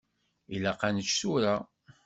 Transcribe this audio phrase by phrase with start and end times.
[0.55, 1.55] Ilaq ad nečč tura.